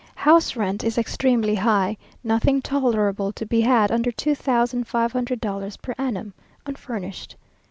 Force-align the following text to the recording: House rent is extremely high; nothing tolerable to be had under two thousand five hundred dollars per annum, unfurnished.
House 0.15 0.55
rent 0.55 0.83
is 0.83 0.97
extremely 0.97 1.53
high; 1.53 1.95
nothing 2.23 2.59
tolerable 2.59 3.31
to 3.33 3.45
be 3.45 3.61
had 3.61 3.91
under 3.91 4.11
two 4.11 4.33
thousand 4.33 4.87
five 4.87 5.11
hundred 5.11 5.39
dollars 5.39 5.77
per 5.77 5.93
annum, 5.99 6.33
unfurnished. 6.65 7.35